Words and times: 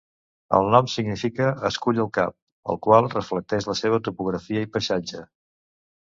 El 0.59 0.67
nom 0.75 0.87
significa 0.91 1.49
"escull 1.67 1.99
al 2.03 2.07
cap", 2.17 2.33
el 2.73 2.79
qual 2.87 3.09
reflecteix 3.13 3.67
la 3.73 3.75
seva 3.81 3.99
topografia 4.09 4.65
i 4.65 4.71
paisatge. 4.79 5.21